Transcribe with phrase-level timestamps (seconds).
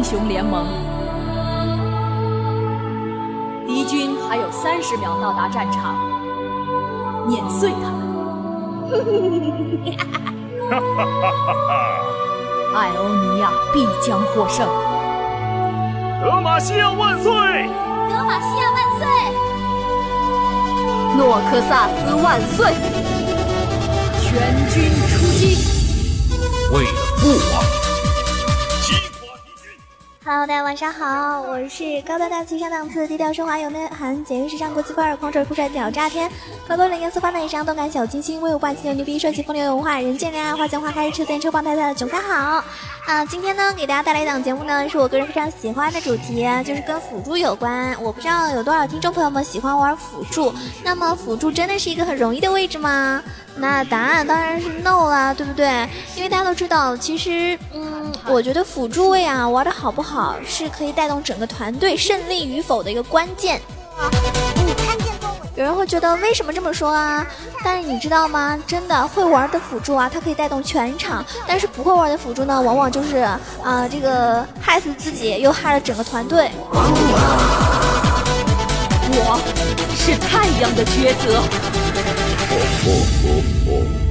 [0.00, 0.64] 英雄联盟。
[3.66, 5.94] 敌军还有三十秒到达战场，
[7.28, 8.00] 碾碎他们！
[10.70, 11.84] 哈哈哈哈哈！
[12.74, 14.66] 艾欧尼亚必将获胜！
[16.22, 17.30] 德玛西亚万岁！
[17.30, 19.06] 德玛西亚万岁！
[21.18, 22.72] 诺克萨斯万岁！
[24.22, 24.30] 全
[24.70, 24.80] 军
[25.10, 25.58] 出击！
[26.72, 27.60] 为了父王
[30.30, 36.30] ！Hello，大家晚上好，我是高端大气上档次、低调奢华有内涵、简约时尚国际范儿、狂拽酷帅屌炸天、
[36.68, 42.64] 高多冷艳色发内伤、动感小清新、威武霸气又牛逼、帅气风流有文化、人见人爱、花见花开、车见车爆胎的囧三好。
[43.08, 48.00] 啊，今天呢，给大家带来一档节目呢，是我个人非常喜欢的主题，就是跟辅助有关。
[48.00, 53.20] 我不知道有多少听众朋友们喜欢玩辅助，那么辅助真的是一个很容易的位置吗？
[53.60, 55.86] 那答案当然是 no 啦，对不对？
[56.16, 63.60] 因为大家都知道，其实，嗯，我觉得辅助位啊，玩的好不好，是可以带动整个团队胜利与否的一个关键。
[65.56, 67.26] 有人会觉得为什么这么说啊？
[67.62, 68.58] 但是你知道吗？
[68.66, 73.18] 真的会玩的辅助啊，它可以带动全场；但是不会玩的辅助呢，往往就是
[73.62, 76.50] 啊，这个害死自己，又害了整个团队。
[79.12, 79.38] 我
[79.94, 81.42] 是太阳的抉择。
[82.50, 82.62] ほほ
[83.22, 84.09] ほほ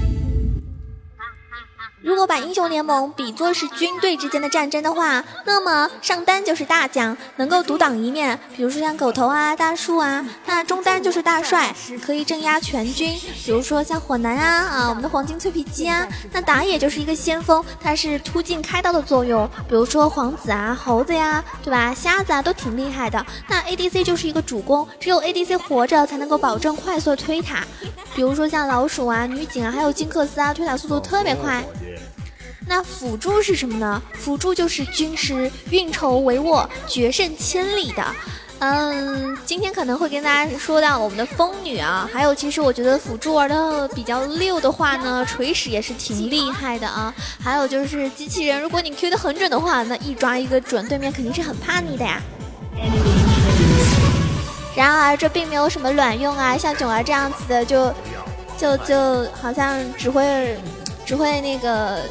[2.01, 21.93] 如果把英雄联盟比作是军队之间的战争的话，那么上单就是大将，能够独挡一面，比如说像狗头啊、大树啊；那中单就是大帅，可以镇压全军，比如说像火男啊啊，我们的黄金脆皮鸡啊；那打野就是一个先锋，它是突进开刀的作用，比如说皇子啊、猴子呀，对吧？
[21.93, 23.25] 瞎子啊都挺厉害的。
[23.49, 27.67] 那 ADC 就是一个主攻，只有 ADC 活着才能够保证快速推塔，
[28.15, 31.61] 比如说像老鼠啊、女警啊，还有金克斯啊，推塔速度特别快。
[32.69, 33.99] 那辅助是什么呢？
[34.13, 38.05] 辅助就是军师运筹帷幄、决胜千里的。
[38.59, 47.11] 嗯，今天可能会跟大家说到我们的风女啊，还有其实我觉得辅助玩的比较溜的话呢，锤石也是挺厉害的啊。
[47.43, 52.21] 还有就是机器人，如果你 Q 的很准的话，那一抓一个准，对面肯定是很怕你的呀。
[54.75, 57.91] 然而这并没有什么卵用啊，像囧儿这样子的，就
[58.59, 60.55] 就就好像只会
[61.03, 62.03] 只会那个。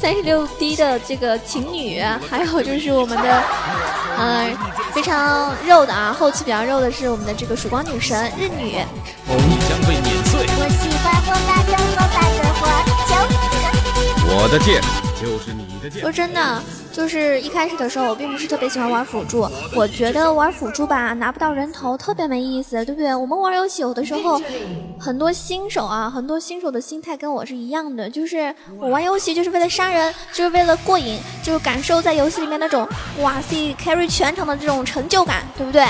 [0.00, 3.42] 三十六 D 的这个情侣，还有就是我们的，
[4.18, 4.56] 嗯，
[4.92, 8.84] 非常肉的啊，后期比较肉的是我们的这个曙光女神日女。
[9.68, 10.46] 将被碾碎。
[10.48, 12.62] 我喜欢火大的火大的火，
[14.34, 14.82] 我的剑
[15.20, 16.00] 就是你的剑。
[16.00, 16.62] 说真的。
[16.92, 23.14] 就是一开始的时候，我并不是特别喜欢玩辅助，我觉得玩辅助吧拿不到人头，特别没意思，对不对？
[23.14, 24.40] 我们玩游戏有的时候，
[24.98, 32.86] 很多新手啊，很多新手的心态跟我是一样的，就是我玩游戏就是为了杀人，就是为了过瘾，就是感受在游戏里面那种
[33.20, 35.84] 哇塞 carry 全场的这种成就感，对不对？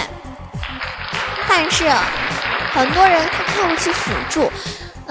[1.49, 1.89] 但是
[2.73, 4.51] 很多人他看不起辅助。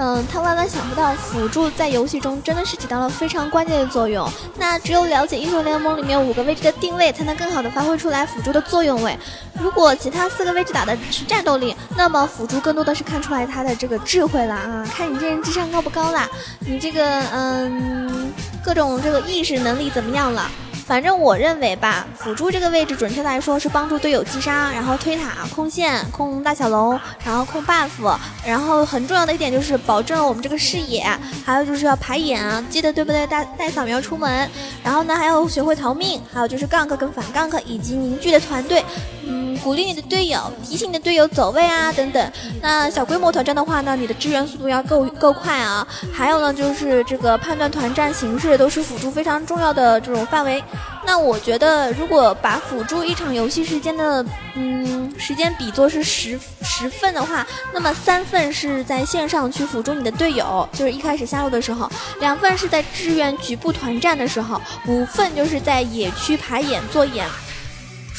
[0.02, 4.26] 嗯，他万万想不到辅助在游戏中真的是起到了非常关键的作用。
[4.56, 9.14] 那只有了解英雄联盟里面五个位置的定位，才能更好的发挥出来辅助的作用位。
[9.60, 16.26] 如果其他四个位置打的是战斗力，那么辅助更多的是看出来他的这个智慧了啊，看你这人智商高不高啦，
[16.60, 18.32] 你这个嗯
[18.64, 20.50] 各种这个意识能力怎么样了。
[20.90, 31.06] 反正我认为吧，辅助这个位置准确来说是帮助队友击杀，然后推塔、控线、控大小龙，然后控 buff，然后很重要的一点就是保证我们这个视野，
[31.46, 33.24] 还有就是要排眼啊，记得对不对？
[33.28, 34.50] 带带扫描出门，
[34.82, 38.84] 然后呢还要学会逃命，还有就是 gank 跟反 gank 以及凝聚的团队。
[39.30, 42.32] 嗯，鼓励你的队友，提醒你的队友走位啊，等等。
[42.60, 45.86] 那小规模团战的话呢，你的支援速度要够够快啊。
[46.12, 50.62] 还有呢，就是这个判断团战形式都是辅助非常重要的这种范围。
[51.06, 54.24] 那我觉得，如果把辅助一场游戏时间的
[54.56, 61.88] 嗯时间比作是十十份的话，那么三份是在线上去辅助你的队友，就是一开始下路的时候；
[62.18, 67.26] 两份是在支援局部团战的时候；五份就是在野区排眼做眼。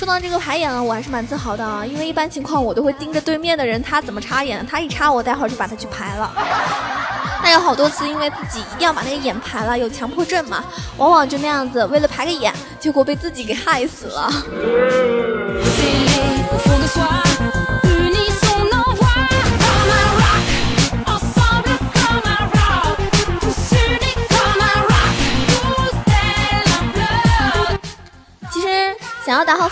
[0.02, 6.34] 说到这个排眼啊，我还是蛮自豪的啊，因为一般情况我都会盯着对面的人，他怎么插眼，他一插我，待会儿就把他去排了。
[7.44, 10.64] 那有好多次，因为自己一定要把那个眼排了，有强迫症嘛，
[10.98, 14.34] 往往就那样子，为了排个眼，结果被自己给害死了。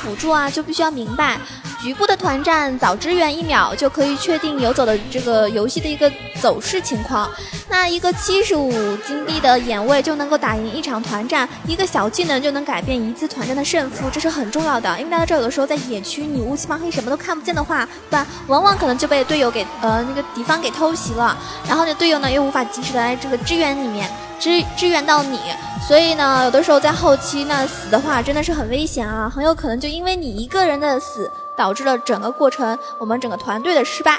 [0.02, 1.40] 辅助啊，就必须要明白，
[1.82, 6.12] 局部的团战早支援一秒就可以确定游走的这个游戏的一个
[6.42, 7.30] 走势情况。
[7.70, 8.72] 那一个七十五
[9.06, 14.98] 金币的眼位就能够打赢一场团战，一个小技能就能改变一次团战的胜负，这是很重要的。
[14.98, 18.26] 因为大家知道，有的时候在野区你乌漆嘛黑什么都看不见的话，对吧？
[18.48, 21.38] 往往可能就被队友给呃那个敌方给偷袭了，
[21.68, 25.40] 然后呢队友呢又无法及时的来这个支援里面支支援到你，
[25.88, 34.18] 所以呢有的时候在后期那死的话真的是很危险啊，很有可能就因为你一个人的死导致了整个过程我们整个团队的失败。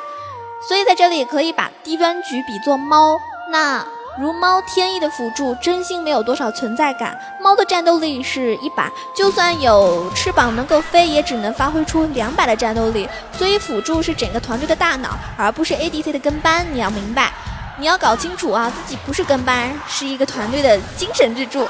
[0.68, 3.16] 所以在这里可以把低端局比作猫，
[3.50, 3.82] 那
[4.18, 13.08] 如猫天翼的辅助真心没有多少存在感，猫的战斗力是一百，就算有翅膀能够飞，也只能发挥出两百的战斗力。
[13.32, 17.32] 所以辅助是整个团队的大脑，而不是 ADC 的跟班，你要明白，
[17.80, 21.66] 你要搞清楚啊，自己不是跟班，是一个团队的精神支柱。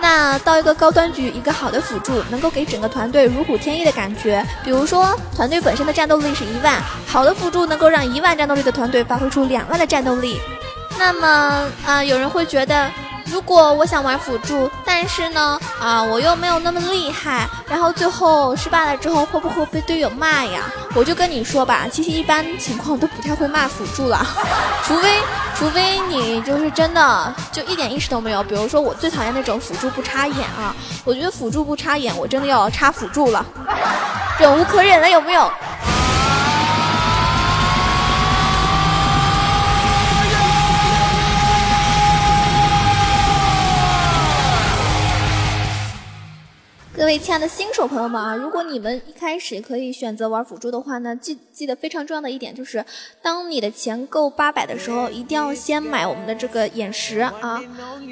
[0.00, 4.42] 那到一个高端局，一个好的辅助能够给整个团队如虎添翼的感觉。
[4.64, 10.40] 比如说，团队本身的战斗力是一万，好的辅助能够让一万战斗力的团队发挥出两万的战斗力。
[10.98, 12.90] 那么啊，有人会觉得。
[13.26, 20.62] 如果我想玩辅助，但是呢，啊，我又没有那么厉害，然后最后失败了之后，会不会被队友骂呀？
[20.94, 24.24] 我就跟你说吧，其实一般情况都不太会骂辅助了，
[24.86, 25.20] 除非，
[25.56, 28.42] 除非你就是真的就一点意识都没有。
[28.44, 30.74] 比如说我最讨厌那种辅助不插眼啊，
[31.04, 33.44] 我觉得辅助不插眼，我真的要插辅助了，
[34.38, 35.50] 忍无可忍了，有没有？
[47.06, 52.84] 位亲爱的新手朋友们啊，如果你们一开始可以选择玩辅助的话呢，记记得非常重要的一点就是，
[53.22, 57.62] 当你的钱够八百的时候，一定要先买我们的这个眼石啊，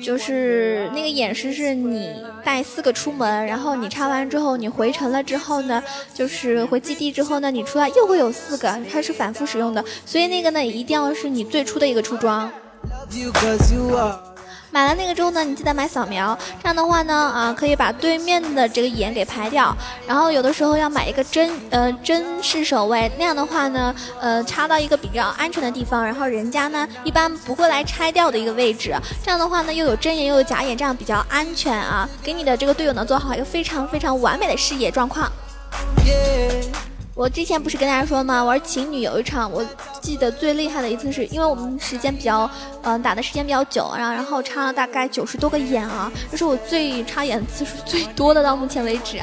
[0.00, 2.14] 就是那个眼石是你
[2.44, 5.82] 带四个出门，然后你插完之后，你回城了之后呢，
[6.14, 12.48] 就是回基地之后呢，你出来又会有四个，它是反复使用的，所以那个呢一定要是你最初的一个出装。
[14.74, 19.72] 买了那个之后呢，你记得买扫描，这样的话呢，啊，可以把对面的这个眼给排掉。
[20.04, 28.92] 然后有的时候要买一个针，呃，针式守卫，那样的话呢，呃，插到一个比较安全的地方，然后人家呢一般不会来拆掉的一个位置。
[29.22, 35.30] 这样的话呢，又有真眼又有假眼，这样比较安全啊，给你的这个队友呢做好一个非常非常完美的视野状况。
[37.16, 38.42] 我之前不是跟大家说吗？
[38.42, 39.64] 玩情侣有一场，我
[40.00, 42.50] 记得最厉害的一次，是因为我们时间比较，
[42.82, 49.20] 嗯，打的时间比较久，然后然后插了大概九十多个眼啊，这是我最插眼次数最多的到目前为止。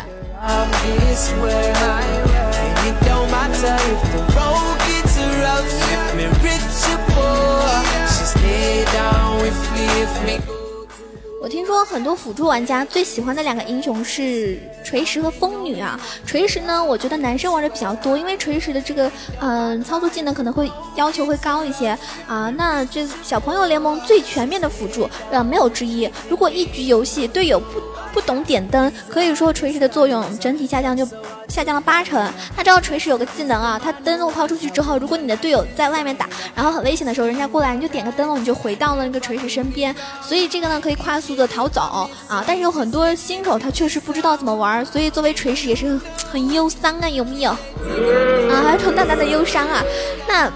[11.42, 16.00] 我听说很多辅助玩家最喜欢的两个英雄是锤石和风女啊。
[16.24, 21.98] 锤石呢，我觉得男生玩的比较多，因为锤石的这个嗯操作技能可能会要求会高一些
[22.28, 22.52] 啊。
[22.52, 26.08] 那这小朋友联盟最全面的辅助，呃，没有之一。
[26.30, 27.82] 如果一局游戏队友不
[28.14, 31.08] 不懂点灯，可以说锤石的作用整体下降就。
[31.48, 32.32] 下降了八成。
[32.56, 36.26] 他知道锤石有个技能啊，他灯笼抛出去之后，如果你的队友在外面打，
[36.56, 39.94] 然后很危险的时候，人家过来，你就点个灯笼，你就回到了那个锤石身边。
[40.22, 42.42] 所以这个呢，可以快速的逃走啊。
[42.48, 46.00] 但是有很多新手他确实不知道怎么玩，所以作为锤石也是
[46.32, 47.52] 很忧伤啊，有没有？
[47.52, 49.84] 啊，还有种大大的忧伤啊。
[50.26, 50.50] 那。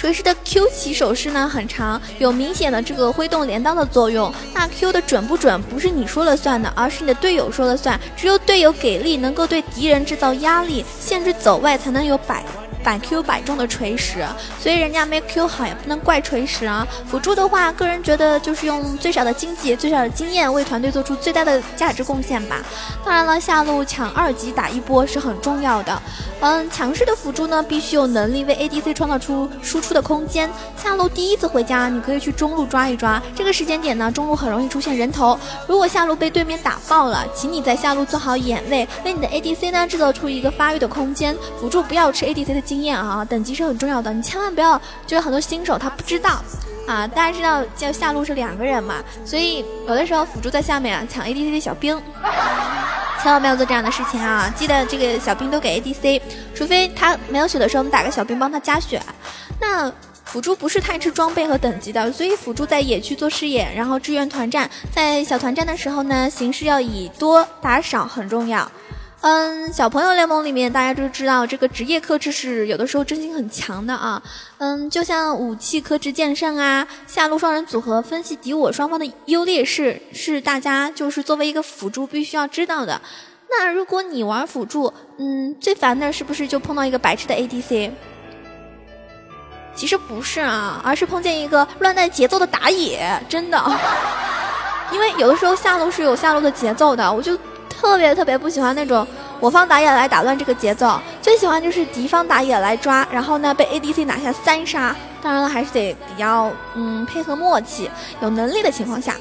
[0.00, 4.32] 锤石的 Q 起手势呢很长，有明显的这个挥动镰刀的作用。
[4.54, 8.00] 那 Q 的准不准不是你说了算的，而是你的队友说了算。
[8.16, 12.42] 只有队友给力，能够对敌人制造压力，限制走位，才能有百。
[12.82, 14.24] 反 Q 百中的锤石，
[14.58, 16.86] 所以人家没 Q 好也不能怪锤石啊。
[17.06, 22.56] 辅助的话，个人觉得就是用最少的经济、最少的经验为团队做出最大的价值贡献吧。
[23.04, 26.00] 当然了，下路抢二级打一波是很重要的。
[26.42, 30.48] 嗯，强势的辅助呢，必须有能力为 ADC 创造出输出的空间。
[30.82, 33.22] 下路第一次回家，你可以去中路抓一抓。
[33.36, 35.38] 这个时间点呢，中路很容易出现人头。
[35.68, 41.36] 如果下路被对面打爆了，请你在下路做好眼位，为你的 ADC 呢制造出一个发育的空间。
[41.60, 42.69] 辅助不要吃 ADC 的。
[42.70, 46.40] 经验啊，等级是很重要的，你千万不要就是很多新手他不知道
[46.86, 47.04] 啊。
[47.04, 52.00] 大家知道叫下路是两个人嘛，所以有的时候辅助在下面啊抢 ADC 的小兵，
[53.20, 54.48] 千万不要做这样的事情啊！
[54.54, 56.22] 记得这个小兵都给 ADC，
[56.54, 59.02] 除非他没有血的时候，我们打个小兵帮他加血。
[59.60, 59.92] 那
[60.24, 68.70] 辅助不是太吃装备和等级的，所以辅助在野区做视野，然后支援团战，在小团战的时候呢，形式要以多打少很重要。
[69.22, 74.22] 嗯，小朋友联盟里面，大家都知道这个职业克制是有的时候真心很强的啊。
[74.56, 82.98] 嗯，就像武器克制剑圣啊，下路双人组合分析敌我双方的优劣势，是大家就是作为一个辅助必须要知道的。
[83.50, 87.90] 那如果你玩辅助，嗯，最烦的是不是就碰到一个白痴的 ADC？
[89.74, 93.62] 其实不是啊，而是碰见一个乱带节奏的打野，真的。
[94.92, 97.38] 因为有的时候下路是有下路的节奏的，我就
[97.80, 99.06] 特别特别不喜欢那种
[99.40, 104.94] 我方打野来打乱这个节奏，最喜欢就是敌方打野来抓，然后呢被 ADC 拿下三杀。
[105.22, 109.14] 当然了，还是得比较嗯配合默契，有能力的情况下。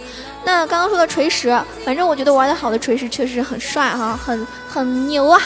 [0.44, 5.42] 那刚刚说的锤石，反正我觉得玩的好的锤石确实很帅哈，很很牛啊。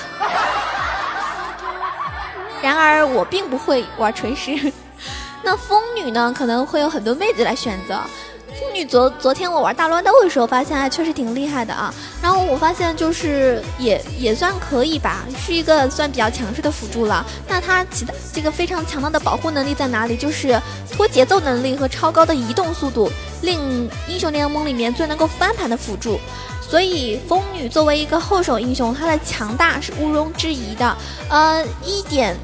[2.61, 4.71] 然而我并不会玩锤石，
[5.43, 7.99] 那风女呢，可能会有很多妹子来选择。
[8.59, 11.93] 风女昨昨天我玩大乱斗的时候，发现确实挺厉害的啊。
[12.21, 17.25] 然后我发现就是也也算可以吧，是一个算比较强势的辅助了。
[17.47, 20.15] 那它其他这个非常强大的保护能力在哪里？
[20.15, 26.19] 就是拖节奏能力和超高的移动速度，令英雄联盟里面最能够翻盘的辅助。
[26.61, 30.97] 所以风女作为一个后手英雄，她的强大是毋庸置疑的。
[31.29, 32.35] 呃，一点。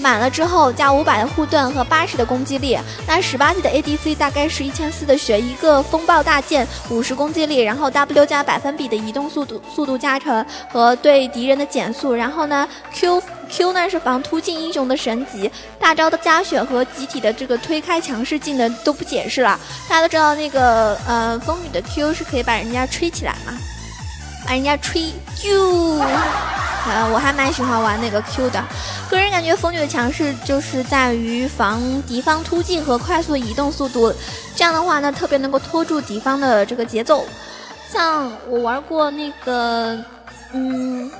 [0.00, 23.52] 满了之后加五百的护盾和八十的攻击力，那十八级的 ADC 大概是一千四的血，一个风暴大剑五十攻击力，然后 W 加百分比的移动速度速度加成和对敌人的减速，然后呢 Q Q 呢是防突进英雄的神级，大招的加血和集体的这个推开强势技能都不解释了，大家都知道那个呃风女的 Q 是可以把人家吹起来嘛，
[24.46, 25.98] 把人家吹啾。
[26.86, 28.64] 呃，我还蛮喜欢玩那个 Q 的，
[29.10, 34.12] 个人感觉风女的强势就是在于防敌方突进和快速移动速度，
[34.56, 37.26] 这样的话呢，特别能够拖住敌方的这个节奏。
[37.92, 39.98] 像我玩过那个，
[40.52, 41.10] 嗯。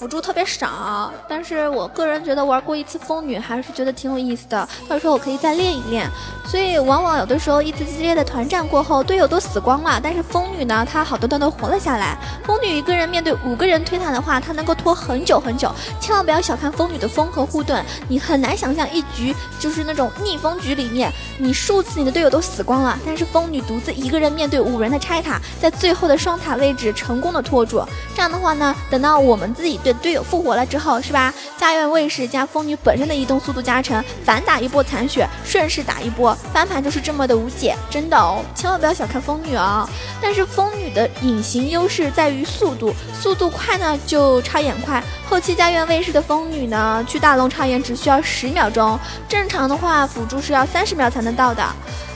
[0.00, 4.66] 辅助特别少，但是我个人觉得玩过一次风女还是觉得挺有意思的。
[4.88, 6.08] 到时候我可以再练一练。
[6.46, 12.16] 所以往往有的时候一次激烈的团战过后，队友都死光了，但是风女呢，她好端端的活了下来。
[12.42, 15.70] 风女一个人面对五个人推塔的话，她能够拖很久很久。
[16.00, 27.84] 千万不要小看风女的风和护盾，你很难想象一局就是那种逆风局里面，你数次你的队友都死光了，但是风女独自一个人面对五人的拆塔，在最后的双塔位置成功的拖住。
[28.14, 31.32] 这样的话呢，等到我们自己对队友复活了之后，是吧？
[31.58, 38.42] 家园卫士加风女本身的移动速度加成，反打一波残血，顺势打一波翻盘，就是这么的无解，真的哦！
[38.54, 39.88] 千万不要小看风女啊！
[40.20, 45.02] 但是风女的隐形优势在于速度，速度快呢就插眼快。
[45.28, 51.62] 后期家园卫士的风女呢，去大龙插眼只需要十秒钟，正常的话辅助是要三十秒才能到的。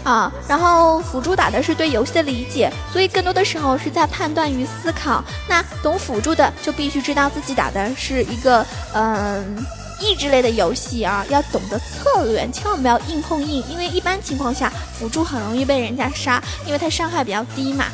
[0.05, 5.25] 啊，然后辅助打的是对游戏的理解，所以更多的时候是在判断与思考。
[5.49, 9.67] 那懂辅助的就必须知道自己打的是一个嗯
[10.01, 17.87] 益智类的游戏啊，要懂得策略，千万不要硬碰硬，因为一般情况下辅助很容易被人家杀，因为它伤害比较低嘛。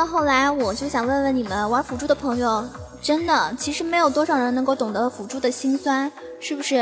[0.00, 2.64] 到后来，我就想问问你们玩辅助的朋友，
[3.02, 6.10] 真的，其实没有多少人能够懂得辅助的辛酸。
[6.42, 6.76] 是不是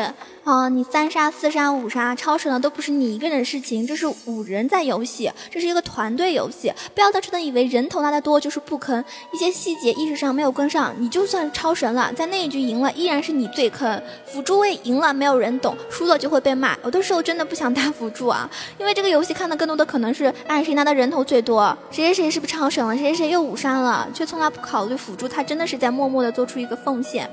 [0.44, 0.68] 啊？
[0.68, 6.72] 你三杀四杀五杀超神了，都不是你一个人的事情，这是五人在游戏，这是一个团队游戏。
[6.94, 14.00] 不要单纯的以为人头拿的多就是不坑，一些细节意识上没有跟上，你就算超神了，在那一局赢了，依然是你最坑。
[14.26, 16.76] 辅助位赢了没有人懂，输了就会被骂。
[16.84, 18.48] 有的时候真的不想打辅助啊，
[18.78, 27.28] 因为这个游戏看的更多的可能是，哎，谁拿的人头最多，谁谁谁是不是超神了，谁谁谁又五杀了，却从来不考虑辅助他真的是在默默默的做出一个奉献。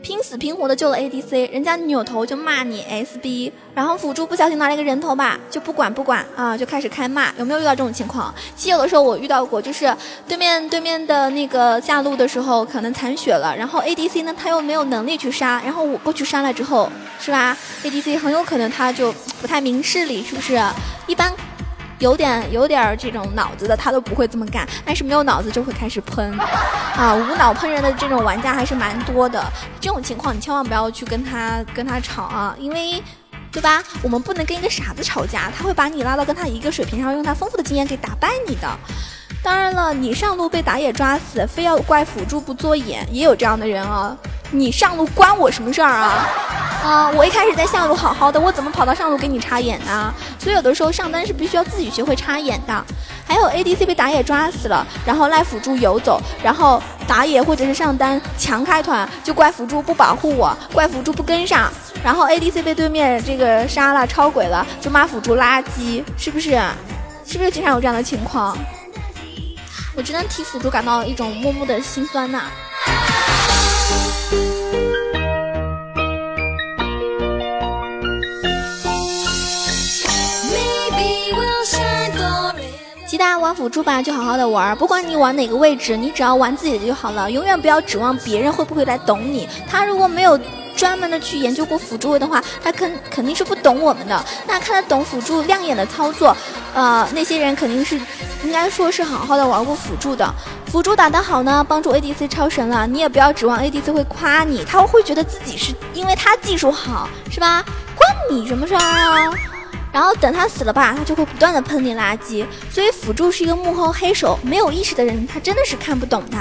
[0.00, 8.32] 拼死拼活的救了 ADC，人家扭头就骂你 SB，然后辅助不小心拿了一个人头吧，就不管不管啊，就开始开骂，有没有遇到这种情况？
[8.54, 9.92] 其实有的时候我遇到过，就是
[10.28, 16.88] 对面对面的那个下路的时候可能残血了，然后 ADC 呢他又没有能力去杀，然后我过去杀了之后，
[17.18, 20.62] 是吧？ADC 很有可能他就不太明事理，是不是？
[21.08, 21.34] 一般。
[21.98, 24.66] 有点有点这种脑子的，他都不会这么干。
[24.84, 26.38] 但是没有脑子就会开始喷，
[26.96, 29.44] 啊，无脑喷人的这种玩家还是蛮多的。
[29.80, 33.02] 这种情况你千万不要去跟他跟他吵啊，因为，
[33.50, 33.82] 对吧？
[34.02, 38.68] 我们不能跟一个傻子吵架，他会把你拉到跟他一个水平上，用他丰富的经验给打败你的。
[39.42, 44.16] 当然了，你上路被打野抓死，非要怪辅助不做眼，也有这样的人啊。
[44.50, 46.26] 你上路关我什么事儿啊？
[46.82, 50.12] 啊，我一开始在下路好好的，我怎么跑到上路给你插眼呢？
[50.38, 52.84] 所以有的时候上单是必须要自己学会插眼的。
[53.26, 61.70] 还有 ADC 被打野抓死了，然后赖辅助游走，然后打野或者是上单强开团，就怪辅助不保护我，怪辅助不跟上，
[62.02, 66.58] 然后 ADC 被对面这个杀了超鬼了，就骂辅助垃圾，是不是？
[67.26, 68.56] 是不是经常有这样的情况？
[69.94, 72.44] 我真的替辅助感到一种默默的心酸呐。
[83.18, 89.48] 大家玩辅助吧，就好好的玩，不管你玩哪个位置，你只要玩自己的就好了，永远不要指望别人会不会来懂你。
[89.68, 90.38] 他如果没有
[90.76, 94.24] 专门的去研究过辅助位的话，他肯肯定是不懂我们的。
[94.46, 96.34] 那看得懂辅助亮眼的操作，
[96.74, 98.00] 呃，那些人肯定是
[98.44, 100.32] 应该说是好好的玩过辅助的。
[100.66, 107.64] 辅助打得好呢，帮助 ADC 超神了，你也不要指望 ADC 会夸你，他会觉得自己是因为他技术好，是吧？
[107.96, 109.32] 关你什么事儿啊？
[109.98, 112.46] 然后等他死了吧，他就会不断的喷你垃圾。
[112.70, 116.38] 所以辅助是一个幕后黑手，没有意识的人他真的是看不懂的。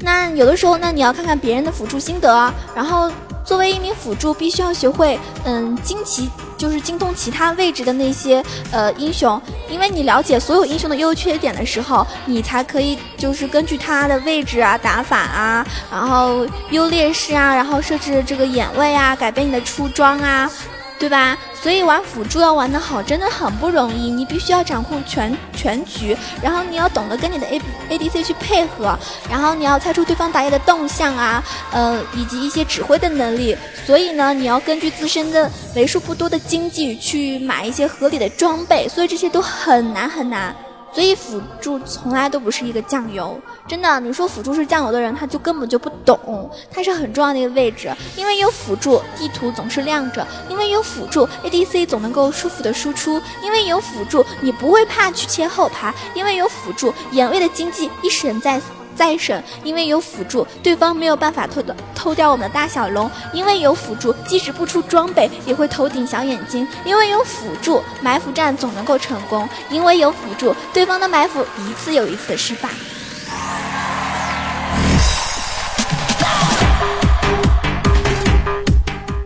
[0.00, 3.10] 那有的时候呢，你要看看别人的辅助心得，然后
[3.42, 20.50] 作为一名辅助，必须要学会嗯惊奇就是精通其他位置的那些呃英雄，因为你了解所有英雄的优缺点的时候，你才可以就是根据他的位置啊、打法啊，然后优劣势啊，然后设置这个眼位啊，改变你的出装啊。
[20.98, 21.36] 对吧？
[21.60, 24.10] 所以玩辅助要玩的好，真的很不容易。
[24.10, 27.60] 你必须要掌控全全局，然后你要懂得跟你的 A
[27.90, 28.96] A D C 去配合，
[29.28, 33.56] 然后你要猜出对方打野的动向啊，呃，以及一些指挥的能力。
[33.84, 38.88] 所以呢，你要根据自身的为数不多的经济去买一些合理的装备。
[38.88, 40.54] 所以这些都很难很难。
[40.94, 43.36] 所以辅助从来都不是一个酱油，
[43.66, 43.98] 真的。
[43.98, 47.92] 你说辅助是酱油的人，他就根本就不懂，它是很重要的一个位置。
[48.16, 58.60] 因为有辅助，地图总是亮着；因为有辅助，ADC 总能够舒服的输出；因为有辅助，你不会怕去切后排；因为有辅助，眼位的经济一神在。
[58.94, 63.10] 再审，因为有辅助，对方没有办法偷的偷掉我们的大小龙。
[63.32, 66.66] 因为有辅助，即使不出装备，也会头顶小眼睛。
[66.84, 69.48] 因为有辅助，埋伏战总能够成功。
[69.68, 72.68] 因为有辅助，对方的埋伏一次又一次的失败。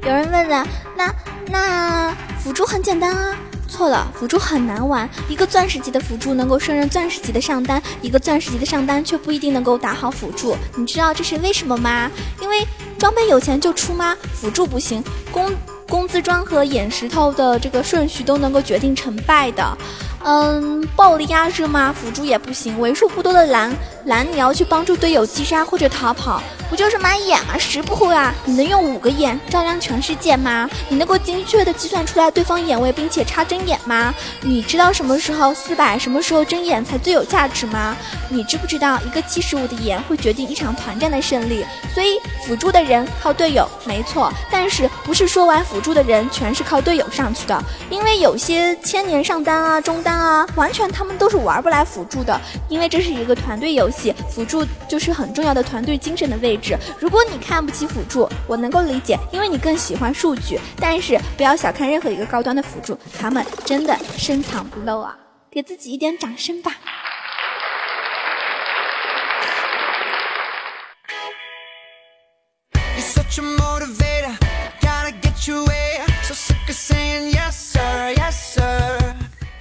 [0.03, 1.15] 有人问了，那
[1.49, 3.37] 那辅助很简单啊。
[3.69, 5.09] 错了，辅助很难玩。
[5.29, 10.57] 一个钻石级的辅助能够胜任钻石级的上单，一个钻石级的上单却不一定能够打好辅助。
[10.77, 12.11] 你知道这是为什么吗？
[12.41, 12.67] 因为
[12.99, 14.17] 装备有钱就出吗？
[14.35, 15.53] 辅助不行，工
[15.89, 19.79] 工资装和眼石头的这个顺序都能够决定成败的。
[20.25, 21.95] 嗯，暴力压制吗？
[21.97, 23.73] 辅助也不行，为数不多的蓝
[24.05, 26.43] 蓝，你要去帮助队友击杀或者逃跑。
[26.71, 27.57] 不就是买眼吗？
[27.57, 28.35] 十不会啊！
[28.45, 30.69] 你能用五个眼照亮全世界吗？
[30.91, 34.15] 你能够精确的计算出来对方眼位，并且插针眼吗？
[34.43, 37.97] 你知道什么时候四百，什么时候针眼才最有价值吗？
[38.29, 41.65] 你知不知道一个七十五的眼会决定一场团战的胜利？
[41.95, 44.31] 所以辅助的人靠队友，没错。
[44.51, 47.59] 但是不是说玩辅助的人全是靠队友上去的？
[47.89, 52.39] 因为有些千年上单啊、中单啊，完全他们都是玩不来辅助的。
[52.69, 56.77] 因为这是一个团队游戏，辅助就是很重要的团队精神的位置。
[57.01, 60.59] 如果你看不起辅助，我能够理解，因为你更喜欢数据。
[60.81, 65.17] 但是不要小看任何一个高端的辅助，他们真的深藏不露啊！
[65.51, 66.73] 给自己一点掌声吧。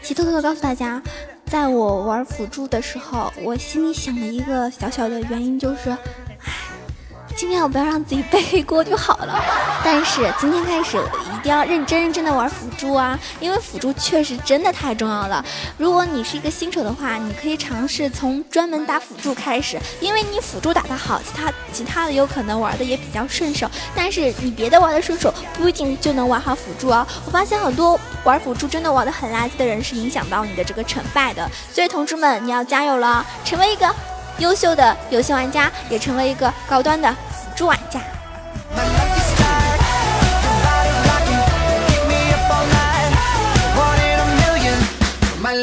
[0.02, 1.02] 其偷偷的告诉大家，
[1.50, 5.90] 在我玩辅助的时候，我心里想的一个小小的原因就是。
[5.90, 5.98] 唉
[7.36, 9.40] 尽量不要让自己背黑锅就好了。
[9.86, 10.98] 但是今天开始，
[11.48, 15.44] 定要认真认真的玩辅助啊，因为辅助确实真的太重要了。
[15.78, 23.66] 如果你是一个新手的话，你可以尝试从专门打辅助开始，因为你辅助打得好，其他其他的有可能玩的也比较顺手。
[23.96, 27.08] 但是你别的玩的顺手，不一定就能玩好辅助哦。
[27.26, 31.50] 我发现很多玩辅助真的玩的很垃圾的人，是影响到你的这个成败的。
[31.72, 33.90] 所以同志们，你要加油了，成为一个
[34.40, 37.10] 优秀的游戏玩家，也成为一个高端的。
[37.32, 38.02] 辅助玩家。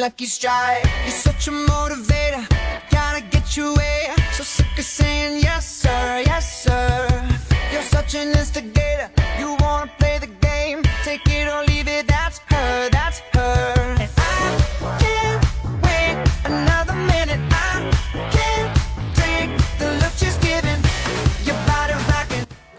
[0.04, 2.46] lucky strike, you're such a motivator.
[2.92, 4.12] Gotta get you way.
[4.34, 7.08] So sick of saying yes, sir, yes, sir.
[7.72, 9.10] You're such an instigator.
[9.40, 12.08] You wanna play the game, take it or leave it.
[12.08, 13.76] That's her, that's her.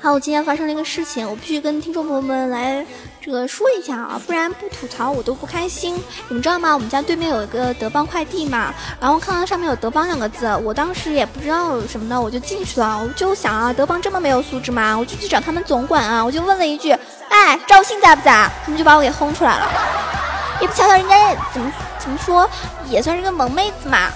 [0.03, 2.85] 好，我今天发生了一个事情，我必须跟听众朋友们来
[3.26, 5.96] 这个说一下啊，不然不吐槽我都不开心。
[6.28, 6.76] 你们知道吗？
[6.76, 14.96] 我们家对面有一个德邦快递嘛，然后看到上面有德邦两个字，我当时也不知道什么的，我就进去了，我就想啊，德邦这么没有素质吗？
[14.96, 16.96] 我就去找他们总管啊，我就问了一句，
[17.30, 18.48] 哎，赵信在不在？
[18.64, 19.72] 他们就把我给轰出来了，
[20.62, 22.48] 也不瞧瞧人家怎么怎么说，
[22.88, 24.12] 也算是个萌妹子嘛。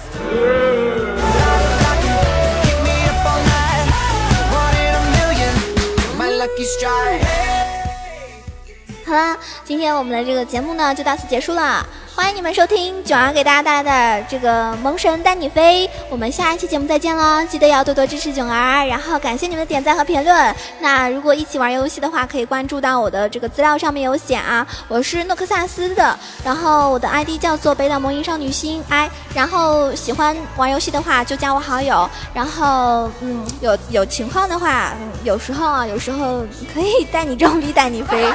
[9.09, 11.83] 好啦，今天我们的这个节目呢就到此结束了。
[12.15, 17.43] 欢迎你们收听囧儿给大家带来的这个萌神带你飞，我们下一期节目再见喽！
[17.45, 20.55] 记得要多多支持囧儿，然后感谢你们的点赞和评论。
[20.79, 34.93] 那如果一起玩游戏的话，可以关注到我的这个资料上面有写啊，我是诺克萨斯的，然后我的 ID 叫做北岛魔音少女心哎，然后喜欢玩游戏的话就加我好友，然后嗯有有情况的话，
[35.23, 36.41] 有时候啊有时候
[36.71, 38.27] 可以带你装逼带你飞，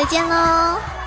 [0.00, 0.99] 再见喽。